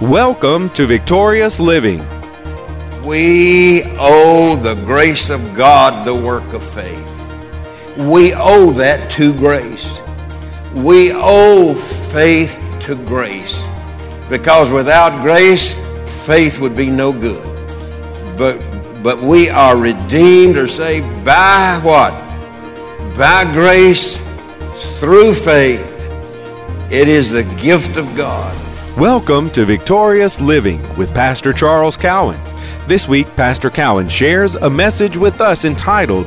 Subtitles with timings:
[0.00, 1.98] Welcome to Victorious Living.
[3.04, 7.04] We owe the grace of God the work of faith.
[7.96, 9.98] We owe that to grace.
[10.72, 13.66] We owe faith to grace
[14.30, 15.74] because without grace,
[16.24, 17.44] faith would be no good.
[18.38, 18.64] But,
[19.02, 22.12] but we are redeemed or saved by what?
[23.18, 24.16] By grace
[25.00, 26.08] through faith.
[26.88, 28.67] It is the gift of God.
[28.98, 32.40] Welcome to Victorious Living with Pastor Charles Cowan.
[32.88, 36.26] This week, Pastor Cowan shares a message with us entitled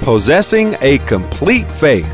[0.00, 2.10] Possessing a Complete Faith.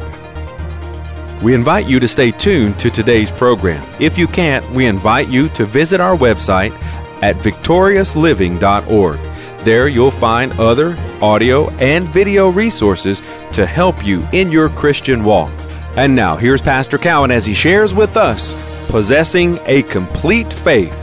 [1.42, 3.90] We invite you to stay tuned to today's program.
[3.98, 6.74] If you can't, we invite you to visit our website
[7.23, 9.16] at victoriousliving.org.
[9.65, 13.23] There you'll find other audio and video resources
[13.54, 15.52] to help you in your Christian walk.
[15.96, 18.52] And now, here's Pastor Cowan as he shares with us
[18.88, 20.95] possessing a complete faith.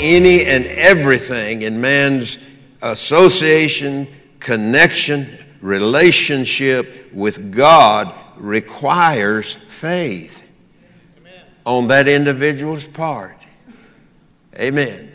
[0.00, 2.50] Any and everything in man's
[2.82, 4.06] association,
[4.40, 5.26] connection,
[5.60, 10.42] relationship with God requires faith
[11.64, 13.44] on that individual's part.
[14.58, 15.10] Amen.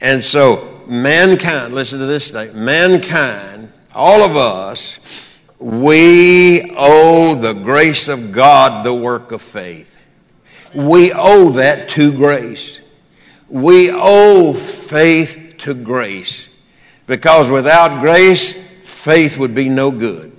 [0.00, 8.08] And so, mankind, listen to this thing mankind, all of us, we owe the grace
[8.08, 9.91] of God the work of faith.
[10.74, 12.80] We owe that to grace.
[13.48, 16.48] We owe faith to grace
[17.06, 20.32] because without grace, faith would be no good.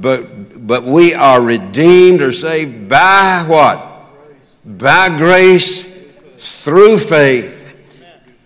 [0.00, 3.84] But, but we are redeemed or saved by what?
[4.64, 6.12] By grace
[6.64, 7.58] through faith.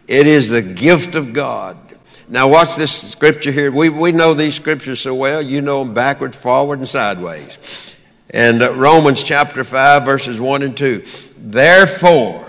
[0.08, 1.76] It is the gift of God.
[2.28, 3.70] Now, watch this scripture here.
[3.70, 7.91] We, we know these scriptures so well, you know them backward, forward, and sideways.
[8.32, 11.02] And uh, Romans chapter 5, verses 1 and 2.
[11.38, 12.46] Therefore,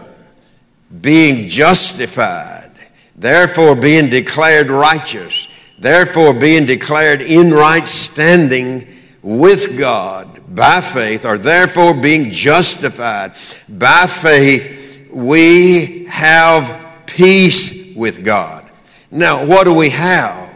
[1.02, 2.72] being justified,
[3.16, 5.48] therefore being declared righteous,
[5.80, 8.88] therefore being declared in right standing
[9.22, 13.32] with God by faith, or therefore being justified
[13.68, 18.70] by faith, we have peace with God.
[19.12, 20.52] Now, what do we have?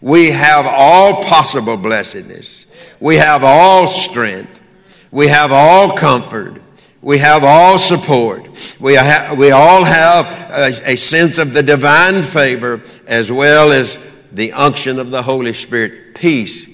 [0.00, 2.66] We have all possible blessedness.
[3.00, 4.53] We have all strength.
[5.14, 6.60] We have all comfort.
[7.00, 8.48] We have all support.
[8.80, 14.10] We, ha- we all have a, a sense of the divine favor as well as
[14.32, 16.16] the unction of the Holy Spirit.
[16.16, 16.68] Peace.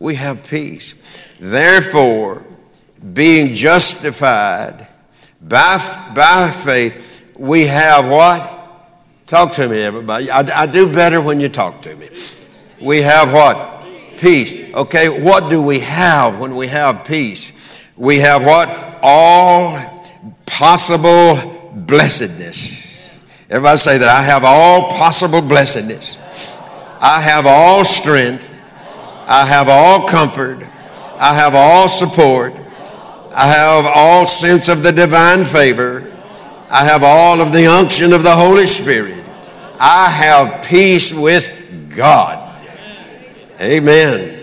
[0.00, 1.22] We have peace.
[1.38, 2.44] Therefore,
[3.12, 4.88] being justified
[5.40, 8.50] by, by faith, we have what?
[9.28, 10.28] Talk to me, everybody.
[10.28, 12.08] I, I do better when you talk to me.
[12.82, 13.86] We have what?
[14.18, 14.63] Peace.
[14.74, 17.92] Okay, what do we have when we have peace?
[17.96, 18.68] We have what?
[19.04, 19.78] All
[20.46, 21.36] possible
[21.86, 22.82] blessedness.
[23.50, 24.08] Everybody say that.
[24.08, 26.18] I have all possible blessedness.
[27.00, 28.50] I have all strength.
[29.28, 30.58] I have all comfort.
[31.20, 32.52] I have all support.
[33.36, 36.02] I have all sense of the divine favor.
[36.72, 39.24] I have all of the unction of the Holy Spirit.
[39.78, 42.40] I have peace with God.
[43.60, 44.33] Amen.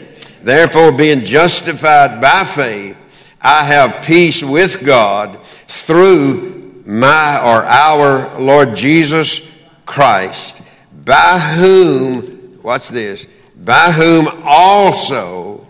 [0.43, 2.97] Therefore, being justified by faith,
[3.41, 10.61] I have peace with God through my or our Lord Jesus Christ,
[11.05, 13.25] by whom, watch this,
[13.55, 15.65] by whom also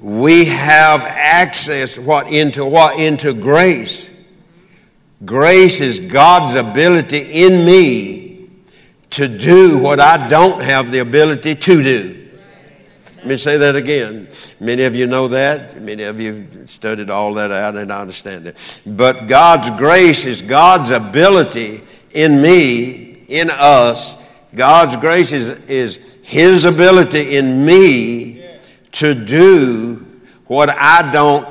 [0.00, 4.08] we have access what into what into grace.
[5.24, 8.48] Grace is God's ability in me
[9.10, 12.21] to do what I don't have the ability to do.
[13.22, 14.26] Let me say that again.
[14.58, 15.80] Many of you know that.
[15.80, 18.82] Many of you studied all that out and understand it.
[18.84, 21.82] But God's grace is God's ability
[22.14, 24.28] in me, in us.
[24.56, 28.44] God's grace is, is His ability in me
[28.90, 30.04] to do
[30.48, 31.46] what I don't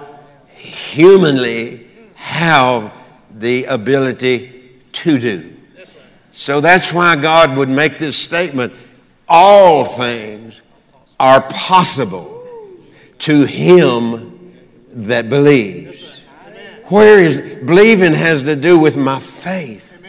[0.53, 2.93] humanly have
[3.33, 5.53] the ability to do.
[6.31, 8.73] So that's why God would make this statement
[9.29, 10.61] all things
[11.21, 12.43] are possible
[13.19, 14.51] to him
[14.89, 16.25] that believes.
[16.85, 20.03] Where is believing has to do with my faith.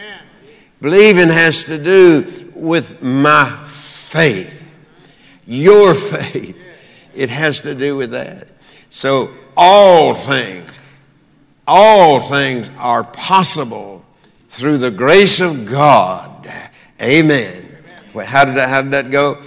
[0.81, 4.75] Believing has to do with my faith.
[5.45, 6.59] Your faith.
[7.13, 8.47] It has to do with that.
[8.89, 10.67] So all things,
[11.67, 14.03] all things are possible
[14.47, 16.47] through the grace of God.
[16.99, 17.53] Amen.
[18.15, 19.37] Well, how did that, how did that go?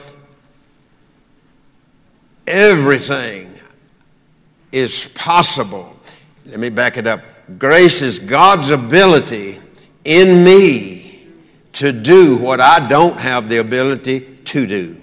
[2.47, 3.51] Everything
[4.73, 5.95] is possible.
[6.47, 7.21] Let me back it up.
[7.59, 9.57] Grace is God's ability
[10.05, 11.27] in me
[11.73, 14.97] to do what I don't have the ability to do.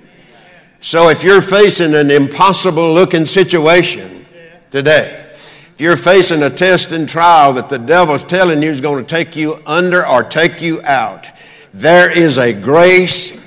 [0.80, 4.26] So if you're facing an impossible looking situation
[4.72, 9.04] today, if you're facing a test and trial that the devil's telling you is going
[9.04, 11.28] to take you under or take you out,
[11.74, 13.43] there is a grace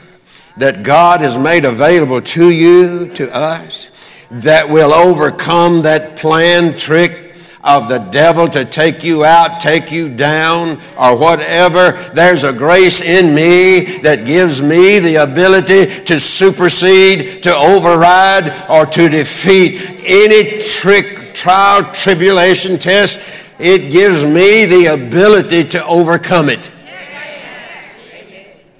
[0.56, 7.26] that God has made available to you, to us, that will overcome that plan, trick,
[7.67, 11.91] of the devil to take you out, take you down, or whatever.
[12.14, 18.87] There's a grace in me that gives me the ability to supersede, to override, or
[18.87, 23.58] to defeat any trick, trial, tribulation, test.
[23.58, 26.70] It gives me the ability to overcome it.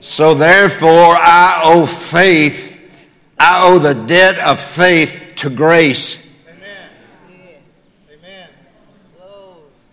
[0.07, 2.97] So therefore, I owe faith,
[3.41, 6.25] I owe the debt of faith to grace.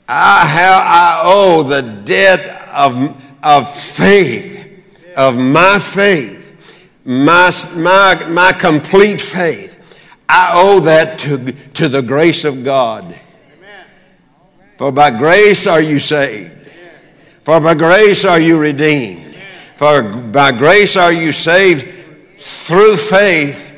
[0.07, 2.41] I, have, I owe the debt
[2.75, 2.93] of,
[3.41, 9.99] of faith, of my faith, my, my, my complete faith.
[10.29, 11.37] I owe that to,
[11.73, 13.03] to the grace of God.
[14.77, 16.51] For by grace are you saved.
[17.41, 19.22] For by grace are you redeemed.
[19.75, 21.85] For by grace are you saved
[22.39, 23.71] through faith,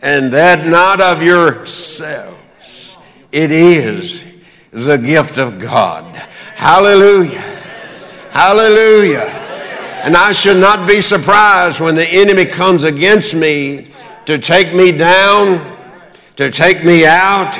[0.00, 2.98] and that not of yourselves.
[3.32, 4.24] It is
[4.70, 6.16] the gift of God.
[6.54, 7.40] Hallelujah.
[8.30, 9.26] Hallelujah.
[10.04, 13.88] And I should not be surprised when the enemy comes against me
[14.26, 15.58] to take me down,
[16.36, 17.52] to take me out,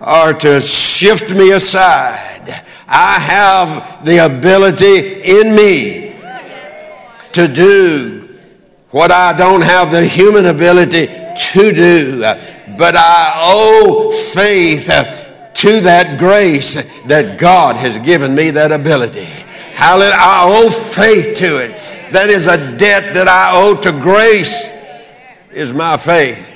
[0.00, 2.50] or to shift me aside.
[2.88, 6.09] I have the ability in me
[7.32, 8.28] to do
[8.90, 12.20] what I don't have the human ability to do.
[12.76, 14.86] But I owe faith
[15.54, 19.26] to that grace that God has given me that ability.
[19.74, 20.12] Hallelujah.
[20.14, 22.12] I owe faith to it.
[22.12, 24.76] That is a debt that I owe to grace,
[25.52, 26.48] is my faith.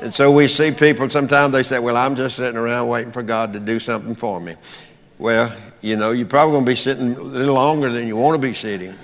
[0.00, 3.22] And so we see people, sometimes they say, Well, I'm just sitting around waiting for
[3.22, 4.54] God to do something for me.
[5.18, 8.40] Well, you know, you're probably going to be sitting a little longer than you want
[8.40, 8.94] to be sitting.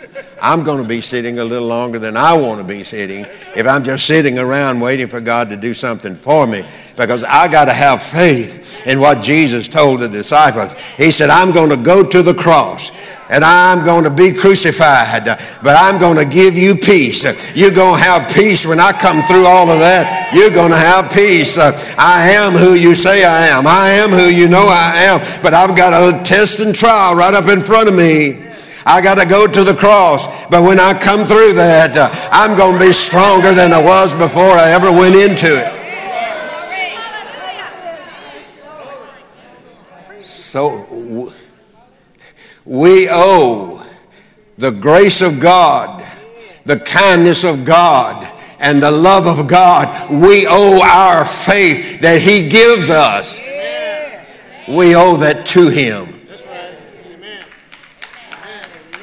[0.41, 3.25] I'm going to be sitting a little longer than I want to be sitting
[3.57, 6.65] if I'm just sitting around waiting for God to do something for me
[6.97, 10.73] because I got to have faith in what Jesus told the disciples.
[10.97, 12.91] He said, I'm going to go to the cross
[13.31, 15.25] and I'm going to be crucified,
[15.63, 17.25] but I'm going to give you peace.
[17.55, 20.33] You're going to have peace when I come through all of that.
[20.33, 21.59] You're going to have peace.
[21.99, 23.67] I am who you say I am.
[23.67, 27.35] I am who you know I am, but I've got a test and trial right
[27.35, 28.48] up in front of me.
[28.89, 30.49] I got to go to the cross.
[30.49, 34.17] But when I come through that, uh, I'm going to be stronger than I was
[34.17, 35.77] before I ever went into it.
[40.23, 41.31] So
[42.65, 43.87] we owe
[44.57, 46.03] the grace of God,
[46.65, 48.27] the kindness of God,
[48.59, 50.11] and the love of God.
[50.11, 53.39] We owe our faith that He gives us.
[54.67, 56.18] We owe that to Him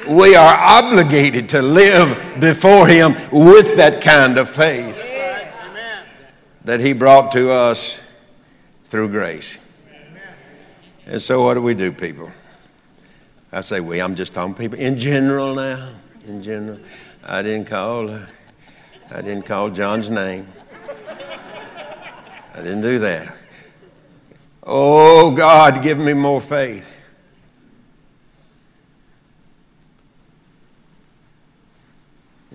[0.08, 5.04] we are obligated to live before Him with that kind of faith
[6.64, 8.02] that He brought to us
[8.84, 9.58] through grace.
[11.06, 12.30] And so, what do we do, people?
[13.52, 15.94] I say we, I'm just talking people in general now.
[16.26, 16.78] In general.
[17.24, 20.46] I didn't call, I didn't call John's name.
[22.54, 23.36] I didn't do that.
[24.62, 26.95] Oh, God, give me more faith.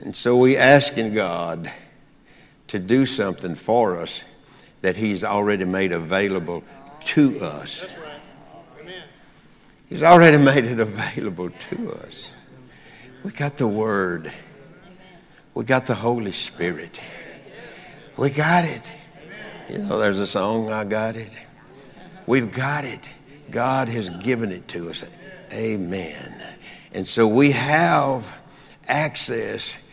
[0.01, 1.72] And so we asking God
[2.67, 4.24] to do something for us
[4.81, 6.63] that He's already made available
[7.01, 7.98] to us.
[7.98, 8.20] Right.
[8.81, 9.03] Amen.
[9.89, 12.34] He's already made it available to us.
[13.24, 14.31] We got the Word.
[15.53, 17.00] We got the Holy Spirit.
[18.17, 18.91] We got it.
[19.70, 21.39] You know, there's a song, I got it.
[22.25, 23.08] We've got it.
[23.51, 25.15] God has given it to us.
[25.53, 26.41] Amen.
[26.93, 28.41] And so we have
[28.88, 29.88] access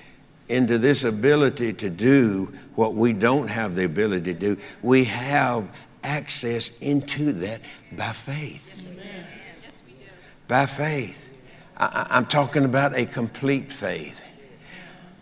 [0.48, 4.56] into this ability to do what we don't have the ability to do.
[4.82, 7.60] We have access into that
[7.92, 8.74] by faith.
[10.46, 11.24] by faith.
[11.76, 14.24] I, I'm talking about a complete faith.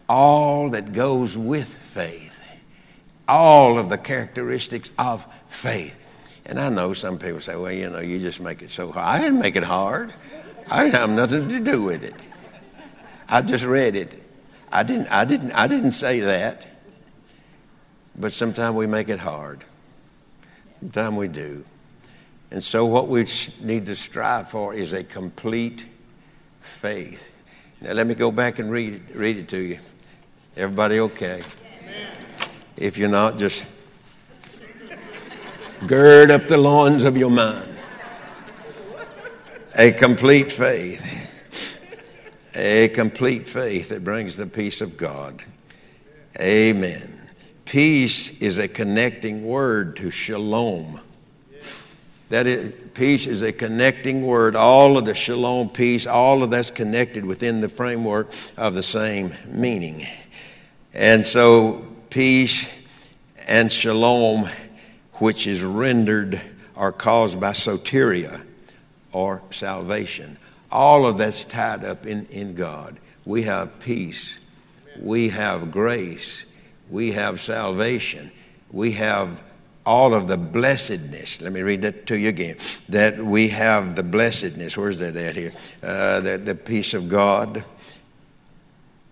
[0.08, 2.32] All that goes with faith.
[3.28, 6.04] All of the characteristics of faith.
[6.46, 9.04] And I know some people say, well, you know, you just make it so hard.
[9.04, 10.14] I didn't make it hard.
[10.70, 12.14] I didn't have nothing to do with it.
[13.28, 14.22] I just read it
[14.76, 16.66] I didn't, I didn't, I didn't say that.
[18.14, 19.64] But sometimes we make it hard.
[20.80, 21.64] Sometimes we do.
[22.50, 23.24] And so, what we
[23.62, 25.86] need to strive for is a complete
[26.60, 27.32] faith.
[27.80, 29.78] Now let me go back and read it, read it to you.
[30.58, 31.40] Everybody okay?
[32.76, 33.66] If you're not, just
[35.86, 37.70] gird up the loins of your mind.
[39.78, 41.25] A complete faith.
[42.58, 45.42] A complete faith that brings the peace of God.
[46.40, 47.06] Amen.
[47.66, 51.00] Peace is a connecting word to shalom.
[52.30, 54.56] That is, peace is a connecting word.
[54.56, 59.32] All of the shalom peace, all of that's connected within the framework of the same
[59.48, 60.00] meaning.
[60.94, 62.82] And so, peace
[63.46, 64.46] and shalom,
[65.14, 66.40] which is rendered
[66.74, 68.44] or caused by soteria
[69.12, 70.38] or salvation,
[70.76, 72.98] all of that's tied up in, in God.
[73.24, 74.38] We have peace,
[75.00, 76.44] we have grace,
[76.90, 78.30] we have salvation,
[78.70, 79.42] we have
[79.86, 81.40] all of the blessedness.
[81.40, 82.56] Let me read that to you again.
[82.90, 84.76] That we have the blessedness.
[84.76, 85.52] Where's that at here?
[85.82, 87.64] Uh, the, the peace of God.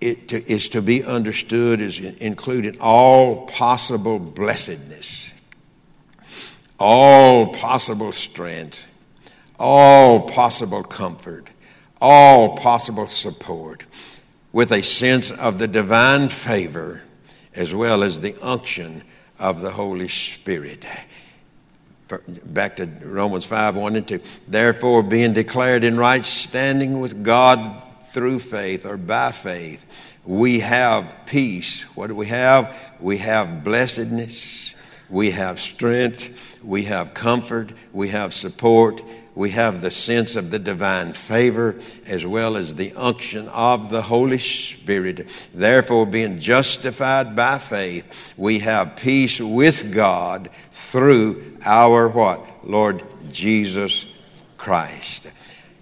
[0.00, 5.32] It to, is to be understood as including all possible blessedness,
[6.78, 8.86] all possible strength,
[9.58, 11.48] all possible comfort,
[12.04, 13.86] all possible support,
[14.52, 17.00] with a sense of the divine favor
[17.56, 19.02] as well as the unction
[19.40, 20.84] of the Holy Spirit.
[22.44, 24.20] Back to Romans 5 1 and 2.
[24.48, 31.22] Therefore, being declared in right standing with God through faith or by faith, we have
[31.24, 31.96] peace.
[31.96, 32.94] What do we have?
[33.00, 39.00] We have blessedness, we have strength, we have comfort, we have support,
[39.34, 41.76] we have the sense of the divine favor
[42.06, 45.26] as well as the unction of the Holy Spirit.
[45.52, 52.40] Therefore, being justified by faith, we have peace with God through our what?
[52.64, 55.32] Lord Jesus Christ.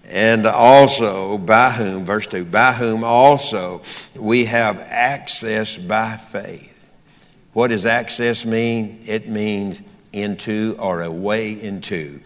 [0.09, 3.81] And also, by whom, verse 2, by whom also
[4.19, 6.71] we have access by faith.
[7.53, 8.99] What does access mean?
[9.05, 9.81] It means
[10.11, 12.19] into or a way into.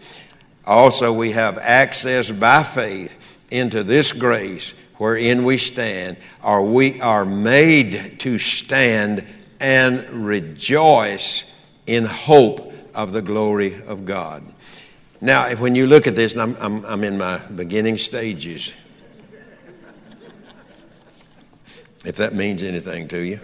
[0.68, 7.24] Also, we have access by faith into this grace wherein we stand, or we are
[7.24, 9.24] made to stand
[9.60, 11.54] and rejoice
[11.86, 14.42] in hope of the glory of God.
[15.22, 18.78] Now, when you look at this, and I'm, I'm, I'm in my beginning stages,
[22.04, 23.40] if that means anything to you,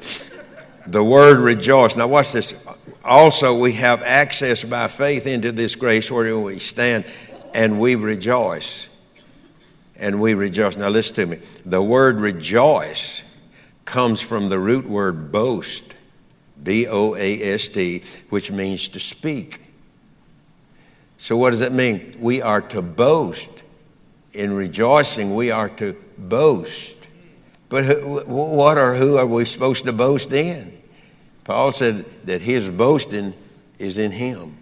[0.86, 1.96] the word rejoice.
[1.96, 2.66] Now, watch this
[3.04, 7.04] also we have access by faith into this grace wherein we stand
[7.54, 8.90] and we rejoice.
[9.96, 10.76] And we rejoice.
[10.76, 11.36] Now listen to me.
[11.64, 13.22] The word rejoice
[13.84, 15.94] comes from the root word boast,
[16.60, 19.60] B O A S T, which means to speak.
[21.18, 22.12] So what does that mean?
[22.18, 23.62] We are to boast.
[24.32, 26.93] In rejoicing, we are to boast.
[27.74, 30.80] But who, what or who are we supposed to boast in?
[31.42, 33.34] Paul said that his boasting
[33.80, 34.56] is in him.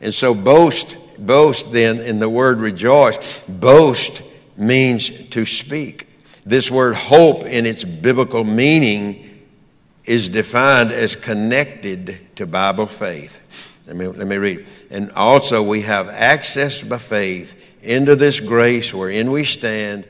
[0.00, 4.24] And so boast, boast then in the word rejoice, boast
[4.58, 6.08] means to speak.
[6.44, 9.44] This word hope in its biblical meaning
[10.02, 13.84] is defined as connected to Bible faith.
[13.86, 14.66] Let me, let me read.
[14.90, 20.08] And also we have access by faith into this grace wherein we stand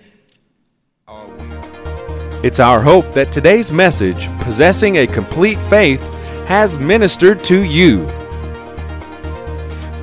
[2.43, 6.03] it's our hope that today's message, Possessing a Complete Faith,
[6.49, 8.05] has ministered to you.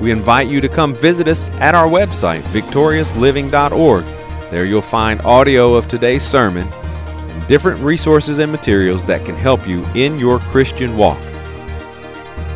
[0.00, 4.04] We invite you to come visit us at our website, victoriousliving.org.
[4.50, 9.68] There you'll find audio of today's sermon and different resources and materials that can help
[9.68, 11.22] you in your Christian walk.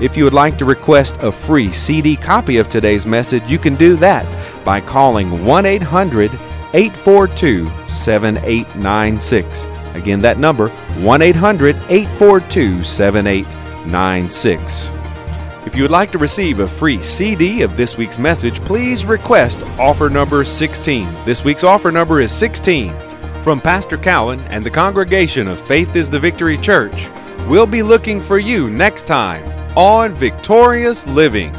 [0.00, 3.74] If you would like to request a free CD copy of today's message, you can
[3.74, 4.24] do that
[4.64, 6.30] by calling 1 800
[6.72, 9.73] 842 7896.
[9.94, 14.90] Again, that number 1 800 842 7896.
[15.66, 19.60] If you would like to receive a free CD of this week's message, please request
[19.78, 21.08] offer number 16.
[21.24, 22.94] This week's offer number is 16.
[23.42, 27.08] From Pastor Cowan and the congregation of Faith is the Victory Church,
[27.48, 29.42] we'll be looking for you next time
[29.76, 31.52] on Victorious Living.